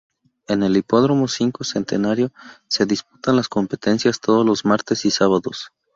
En 0.47 0.63
el 0.63 0.75
Hipódromo 0.77 1.25
V 1.25 1.51
Centenario 1.63 2.31
se 2.67 2.87
disputan 2.87 3.35
las 3.35 3.49
competencias 3.49 4.19
todos 4.19 4.43
los 4.43 4.65
martes 4.65 5.05
y 5.05 5.11
sábados. 5.11 5.71